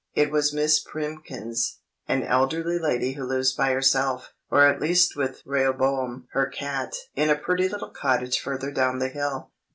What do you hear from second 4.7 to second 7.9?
least with Rehoboam, her cat) in a pretty